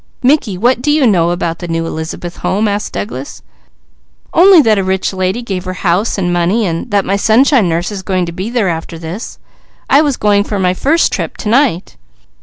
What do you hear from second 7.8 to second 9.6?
is going to be there after this.